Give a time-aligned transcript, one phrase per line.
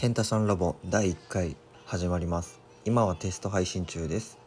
[0.00, 2.58] ケンタさんラボ第1回始まります。
[2.86, 4.38] 今はテスト配信中です。